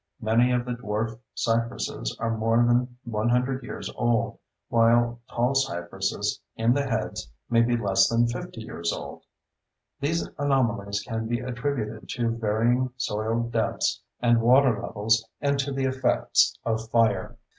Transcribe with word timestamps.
Many 0.19 0.51
of 0.51 0.65
the 0.65 0.71
dwarf 0.71 1.19
cypresses 1.35 2.17
are 2.19 2.35
more 2.35 2.57
than 2.65 2.97
100 3.03 3.63
years 3.63 3.87
old, 3.95 4.39
while 4.67 5.19
tall 5.29 5.53
cypresses 5.53 6.41
in 6.55 6.73
the 6.73 6.83
heads 6.87 7.31
may 7.51 7.61
be 7.61 7.77
less 7.77 8.09
than 8.09 8.25
50 8.25 8.61
years 8.61 8.91
old. 8.91 9.21
These 9.99 10.27
anomalies 10.39 11.03
can 11.05 11.27
be 11.27 11.39
attributed 11.39 12.09
to 12.13 12.29
varying 12.35 12.89
soil 12.97 13.43
depths 13.43 14.01
and 14.19 14.41
water 14.41 14.81
levels 14.81 15.23
and 15.39 15.59
to 15.59 15.71
the 15.71 15.85
effects 15.85 16.57
of 16.65 16.89
fire. 16.89 17.37